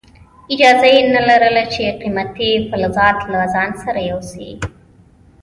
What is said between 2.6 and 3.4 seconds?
فلزات له